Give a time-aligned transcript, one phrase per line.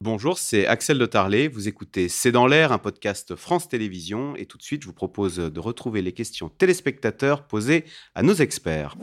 [0.00, 1.48] Bonjour, c'est Axel de Tarlet.
[1.48, 4.36] Vous écoutez C'est dans l'air, un podcast France Télévisions.
[4.36, 8.34] Et tout de suite, je vous propose de retrouver les questions téléspectateurs posées à nos
[8.34, 8.94] experts.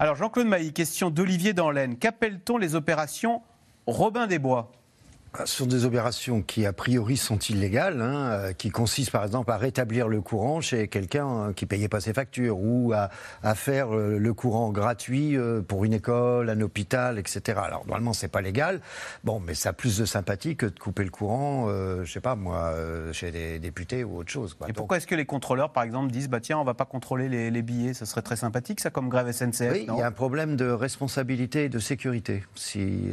[0.00, 1.98] Alors, Jean-Claude Mailly, question d'Olivier Danlaine.
[1.98, 3.42] Qu'appelle-t-on les opérations
[3.86, 4.72] Robin des Bois?
[5.34, 9.24] Ah, ce sont des opérations qui, a priori, sont illégales, hein, euh, qui consistent par
[9.24, 13.10] exemple à rétablir le courant chez quelqu'un euh, qui payait pas ses factures ou à,
[13.54, 15.36] faire euh, le courant gratuit
[15.66, 17.58] pour une école, un hôpital, etc.
[17.62, 18.80] Alors normalement, c'est pas légal.
[19.24, 22.20] Bon, mais ça a plus de sympathie que de couper le courant, je je sais
[22.20, 22.74] pas moi,
[23.12, 24.56] chez des députés ou autre chose.
[24.66, 27.28] Et pourquoi est-ce que les contrôleurs, par exemple, disent bah tiens, on va pas contrôler
[27.28, 29.72] les, billets Ce serait très sympathique, ça, comme grève SNCF.
[29.72, 33.12] Oui, il y a un problème de responsabilité et de sécurité, si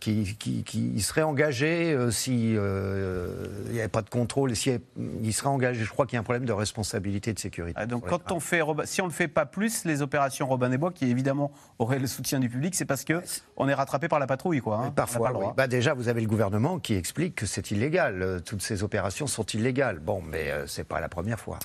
[0.00, 4.80] qui, qui, qui serait engagé s'il si euh, n'y avait pas de contrôle et s'il
[5.22, 5.84] il serait engagé.
[5.84, 7.78] Je crois qu'il y a un problème de responsabilité et de sécurité.
[7.80, 10.78] Ah, donc quand on fait, si on ne fait pas plus les opérations Robin des
[10.78, 13.22] Bois, qui évidemment auraient le soutien du public, c'est parce que
[13.56, 14.76] on est rattrapé par la patrouille, quoi.
[14.78, 14.90] Hein.
[14.90, 15.46] Parfois, oui.
[15.56, 18.22] bah, déjà vous avez le gouvernement qui explique que c'est illégal.
[18.22, 19.98] Euh, toutes ces opérations sont illégales.
[19.98, 21.58] Bon, mais euh, c'est pas la première fois.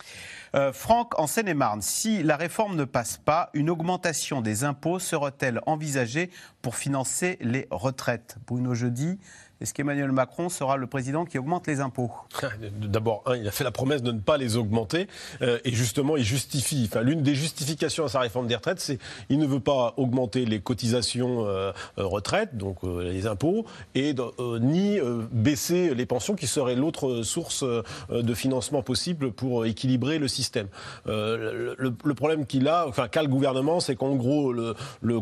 [0.74, 6.32] Franck, en Seine-et-Marne, si la réforme ne passe pas, une augmentation des impôts serait-elle envisagée
[6.64, 8.38] pour financer les retraites?
[8.48, 9.20] Bruno Jeudi,
[9.62, 12.12] est-ce qu'Emmanuel Macron sera le président qui augmente les impôts
[12.82, 15.08] D'abord, il a fait la promesse de ne pas les augmenter.
[15.42, 19.00] Euh, et justement, il justifie, enfin, l'une des justifications à sa réforme des retraites, c'est
[19.28, 23.66] qu'il ne veut pas augmenter les cotisations euh, euh, retraites, donc les impôts,
[23.96, 24.16] et
[24.62, 25.00] ni
[25.32, 27.64] baisser les pensions, qui serait l'autre source
[28.10, 30.68] de financement possible pour équilibrer le système.
[31.06, 35.20] Le, problème qu'il a, enfin, qu'a le gouvernement, c'est qu'en gros, le, le,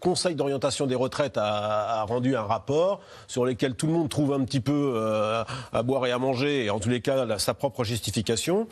[0.00, 4.10] Conseil d'orientation des retraites a, a rendu un rapport sur sur lesquels tout le monde
[4.10, 7.38] trouve un petit peu euh, à boire et à manger, et en tous les cas
[7.38, 8.68] sa propre justification.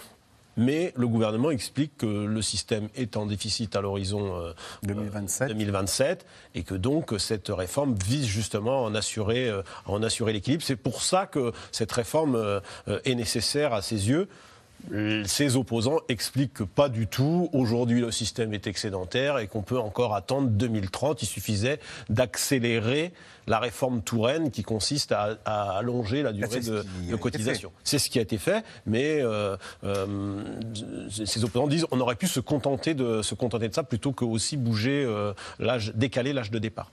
[0.58, 4.52] Mais le gouvernement explique que le système est en déficit à l'horizon
[4.82, 5.48] 2027.
[5.48, 6.26] 2027.
[6.54, 10.62] et que donc cette réforme vise justement à en assurer, euh, à en assurer l'équilibre.
[10.62, 12.60] C'est pour ça que cette réforme euh,
[13.06, 14.28] est nécessaire à ses yeux.
[15.24, 17.50] Ses opposants expliquent que pas du tout.
[17.52, 21.22] Aujourd'hui, le système est excédentaire et qu'on peut encore attendre 2030.
[21.22, 21.78] Il suffisait
[22.08, 23.12] d'accélérer
[23.46, 26.84] la réforme Touraine qui consiste à, allonger la durée de,
[27.16, 27.72] cotisation.
[27.84, 30.42] C'est ce qui a été fait, mais euh, euh,
[31.10, 34.24] ces opposants disent on aurait pu se contenter de, se contenter de ça plutôt que
[34.24, 36.92] aussi bouger euh, l'âge, décaler l'âge de départ.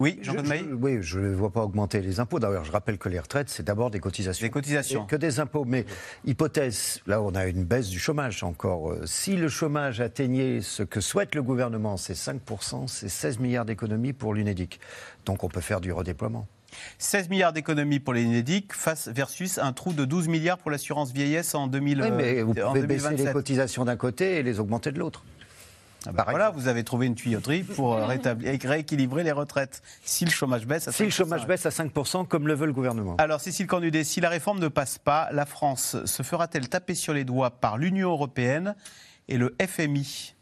[0.00, 2.38] Oui, Jean je, Oui, je ne vois pas augmenter les impôts.
[2.38, 4.46] D'ailleurs, je rappelle que les retraites, c'est d'abord des cotisations.
[4.46, 5.06] Des cotisations.
[5.06, 5.64] que des impôts.
[5.64, 5.86] Mais
[6.24, 8.92] hypothèse, là, on a une baisse du chômage encore.
[8.92, 13.64] Euh, si le chômage atteignait ce que souhaite le gouvernement, c'est 5%, c'est 16 milliards
[13.64, 14.78] d'économies pour l'UNEDIC.
[15.24, 16.46] Donc on peut faire du redéploiement.
[16.98, 21.54] 16 milliards d'économies pour l'UNEDIC face versus un trou de 12 milliards pour l'assurance vieillesse
[21.54, 22.02] en 2000.
[22.02, 25.24] Oui, mais vous pouvez baisser les cotisations d'un côté et les augmenter de l'autre.
[26.06, 29.82] Ah bah voilà, vous avez trouvé une tuyauterie pour euh, rééquilibrer les retraites.
[30.04, 30.94] Si le chômage baisse à 5%.
[30.94, 33.16] Si le chômage baisse à 5%, comme le veut le gouvernement.
[33.18, 37.12] Alors, Cécile Cornudet, si la réforme ne passe pas, la France se fera-t-elle taper sur
[37.12, 38.76] les doigts par l'Union européenne
[39.26, 40.34] et le FMI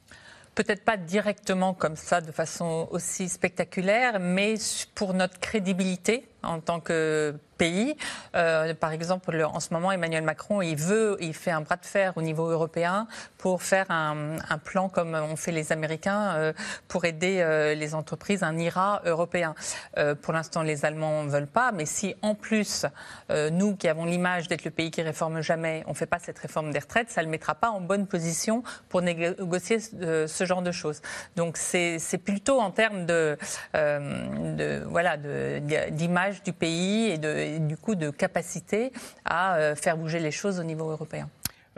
[0.54, 4.54] Peut-être pas directement comme ça, de façon aussi spectaculaire, mais
[4.94, 7.96] pour notre crédibilité en tant que pays.
[8.34, 11.86] Euh, par exemple, en ce moment, Emmanuel Macron, il veut, il fait un bras de
[11.86, 13.06] fer au niveau européen
[13.38, 16.52] pour faire un, plan comme ont fait les Américains euh,
[16.88, 19.54] pour aider euh, les entreprises, un IRA européen.
[20.22, 22.86] pour l'instant, les Allemands ne veulent pas, mais si en plus,
[23.30, 26.38] nous qui avons l'image d'être le pays qui réforme jamais, on ne fait pas cette
[26.38, 30.62] réforme des retraites, ça ne le mettra pas en bonne position pour négocier ce genre
[30.62, 31.00] de choses.
[31.36, 33.38] Donc c'est plutôt en termes de,
[34.88, 38.92] voilà d'image du pays et du coup de capacité
[39.24, 41.28] à euh, faire bouger les choses au niveau européen.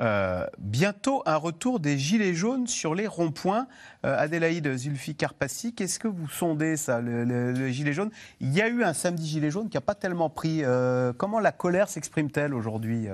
[0.00, 3.66] Euh, bientôt un retour des gilets jaunes sur les ronds-points.
[4.06, 8.10] Euh, Adélaïde Zulfi Carpassi, qu'est-ce que vous sondez ça, le, gilet jaune?
[8.40, 10.62] Il y a eu un samedi gilet jaune qui n'a pas tellement pris.
[11.16, 13.08] comment la colère s'exprime-t-elle aujourd'hui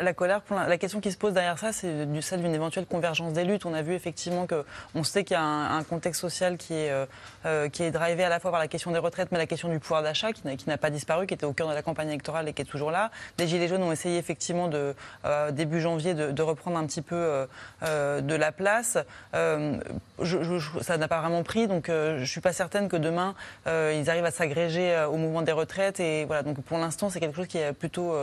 [0.00, 3.44] la colère, la question qui se pose derrière ça, c'est celle d'une éventuelle convergence des
[3.44, 3.66] luttes.
[3.66, 4.64] On a vu effectivement que,
[4.94, 7.06] on sait qu'il y a un, contexte social qui est, euh,
[7.44, 9.68] euh, qui est drivé à la fois par la question des retraites, mais la question
[9.68, 12.48] du pouvoir d'achat, qui n'a pas disparu, qui était au cœur de la campagne électorale
[12.48, 13.10] et qui est toujours là.
[13.38, 17.46] Les Gilets jaunes ont essayé effectivement euh, début janvier de, reprendre un petit peu
[17.82, 18.98] de la place.
[19.32, 23.34] ça n'a pas vraiment pris, donc je ne suis pas certaine que demain,
[23.66, 26.00] ils arrivent à s'agréger au mouvement des retraites.
[26.00, 28.14] Et voilà, donc pour l'instant, c'est quelque chose qui est plutôt,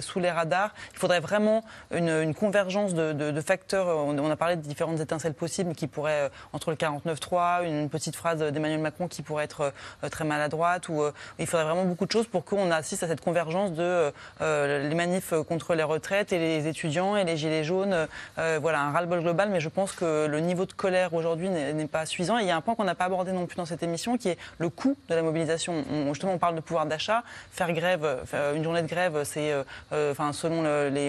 [0.00, 0.74] sous les radars.
[1.10, 3.88] Faudrait vraiment une, convergence de, facteurs.
[3.88, 8.38] On, a parlé de différentes étincelles possibles qui pourraient, entre le 49-3, une petite phrase
[8.38, 9.72] d'Emmanuel Macron qui pourrait être
[10.10, 11.02] très maladroite, ou
[11.40, 15.34] il faudrait vraiment beaucoup de choses pour qu'on assiste à cette convergence de les manifs
[15.48, 18.06] contre les retraites et les étudiants et les gilets jaunes.
[18.36, 22.06] voilà, un ras-le-bol global, mais je pense que le niveau de colère aujourd'hui n'est pas
[22.06, 22.38] suffisant.
[22.38, 24.16] Et il y a un point qu'on n'a pas abordé non plus dans cette émission
[24.16, 25.84] qui est le coût de la mobilisation.
[26.08, 27.24] justement, on parle de pouvoir d'achat.
[27.50, 28.06] Faire grève,
[28.54, 30.99] une journée de grève, c'est, euh, euh, enfin, selon les,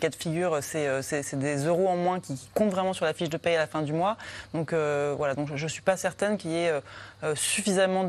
[0.00, 3.36] cas de figure, c'est, des euros en moins qui comptent vraiment sur la fiche de
[3.36, 4.16] paye à la fin du mois.
[4.54, 6.72] Donc euh, voilà, je ne suis pas certaine qu'il y ait
[7.34, 8.04] suffisamment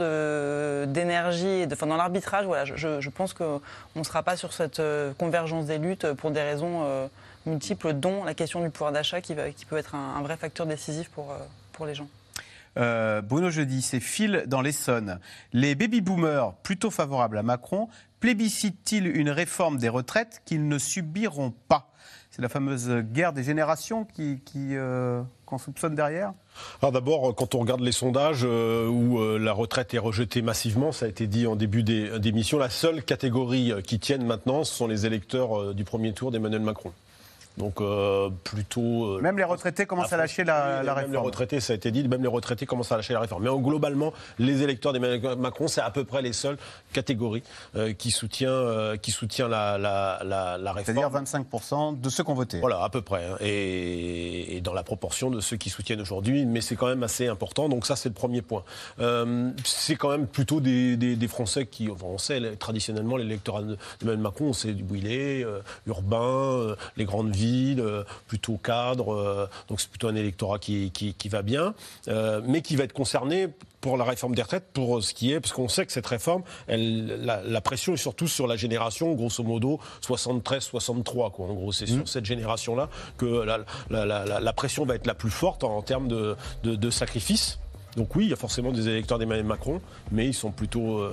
[0.86, 2.74] d'énergie enfin, dans l'arbitrage.
[2.76, 3.62] Je, je pense qu'on
[3.96, 4.82] ne sera pas sur cette
[5.18, 7.10] convergence des luttes pour des raisons
[7.46, 11.86] multiples, dont la question du pouvoir d'achat qui, peut être un, vrai facteur décisif pour,
[11.86, 12.08] les gens.
[12.78, 15.20] Euh, Bruno Jeudi, c'est fil dans l'Essonne.
[15.54, 17.88] Les baby-boomers, plutôt favorables à Macron,
[18.20, 21.92] plébiscitent-ils une réforme des retraites qu'ils ne subiront pas?
[22.32, 26.34] C'est la fameuse guerre des générations qui, euh, qu'on soupçonne derrière?
[26.82, 31.06] Alors d'abord, quand on regarde les sondages euh, où la retraite est rejetée massivement, ça
[31.06, 35.06] a été dit en début d'émission, la seule catégorie qui tienne maintenant, ce sont les
[35.06, 36.94] électeurs du premier tour d'Emmanuel Macron.
[37.60, 39.18] Donc euh, plutôt.
[39.18, 41.02] Euh, même les retraités commencent à lâcher la, réforme.
[41.02, 43.44] Même les retraités, ça a été dit, même les retraités commencent à lâcher la réforme.
[43.44, 46.58] Mais globalement, les électeurs d'Emmanuel Macron, c'est à peu près les seules
[46.94, 47.44] catégories
[47.76, 50.84] euh, qui soutient, qui soutient la, la, réforme.
[50.86, 52.60] C'est-à-dire 25% de ceux qui ont voté.
[52.62, 53.26] Voilà, à peu près.
[53.26, 53.36] Hein.
[53.42, 57.68] Et, dans la proportion de ceux qui soutiennent aujourd'hui, mais c'est quand même assez important.
[57.68, 58.64] Donc ça, c'est le premier point.
[59.66, 63.62] c'est quand même plutôt des, des, Français qui, on sait traditionnellement l'électorat
[64.00, 65.46] d'Emmanuel Macron, c'est du bouillet,
[65.86, 67.49] urbain, les grandes villes
[67.80, 71.74] euh, plutôt cadre, euh, donc c'est plutôt un électorat qui, qui, va bien,
[72.08, 73.48] euh, mais qui va être concerné
[73.82, 76.44] pour la réforme des retraites, pour ce qui est, parce qu'on sait que cette réforme,
[76.68, 81.32] elle, la, pression est surtout sur la génération, grosso modo, 73-63.
[81.38, 82.08] En gros, c'est sur mmh.
[82.08, 83.60] cette génération-là que la,
[83.90, 87.60] la, pression va être la plus forte en, termes de, de, sacrifices.
[88.00, 91.06] Donc oui, il y a forcément des électeurs d'Emmanuel Macron, mais ils sont plutôt,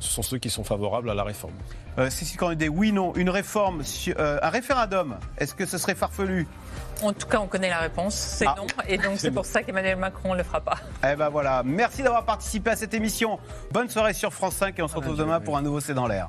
[0.00, 1.54] ce sont ceux qui sont favorables à la réforme.
[1.98, 3.14] Euh, Cécile Cornudet, oui, non.
[3.14, 6.48] Une réforme, euh, un référendum, est-ce que ce serait farfelu?
[7.02, 8.54] En tout cas, on connaît la réponse, c'est ah.
[8.56, 8.66] non.
[8.88, 10.78] Et donc, c'est pour ça qu'Emmanuel Macron ne le fera pas.
[11.08, 11.62] Eh ben voilà.
[11.64, 13.38] Merci d'avoir participé à cette émission.
[13.70, 16.06] Bonne soirée sur France 5 et on se retrouve demain pour un nouveau C'est dans
[16.06, 16.28] l'air.